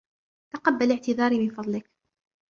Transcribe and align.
تقبل 0.53 0.91
إعتذاري 0.91 1.39
من 1.39 1.49
فضلك. 1.49 1.91